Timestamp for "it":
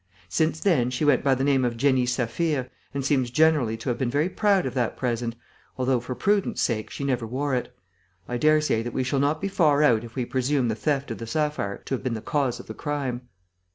7.53-7.71